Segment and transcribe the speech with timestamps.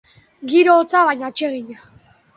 [0.53, 1.77] Giro hotza, baina atsegina.